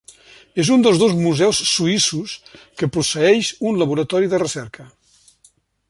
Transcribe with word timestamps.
És 0.61 0.69
un 0.75 0.85
dels 0.85 1.01
dos 1.01 1.11
museus 1.17 1.59
suïssos 1.73 2.33
que 2.83 2.91
posseeix 2.97 3.53
un 3.73 3.79
laboratori 3.83 4.33
de 4.33 4.41
recerca. 4.47 4.89